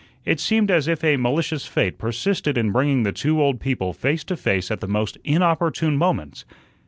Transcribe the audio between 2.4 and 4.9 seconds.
in bringing the two old people face to face at the